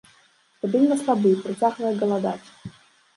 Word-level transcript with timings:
Стабільна 0.57 0.95
слабы, 1.01 1.33
працягвае 1.43 1.91
галадаць. 2.01 2.47